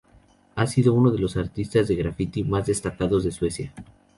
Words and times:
Ha 0.55 0.65
sido 0.65 0.95
uno 0.95 1.11
de 1.11 1.19
los 1.19 1.37
artistas 1.37 1.87
de 1.87 1.93
graffiti 1.95 2.43
más 2.43 2.65
destacados 2.65 3.23
de 3.23 3.31
Suecia. 3.31 3.71